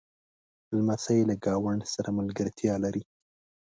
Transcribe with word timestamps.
لمسی 0.75 1.19
له 1.29 1.35
ګاونډ 1.45 1.81
سره 1.93 2.09
ملګرتیا 2.19 2.73
لري. 2.83 3.03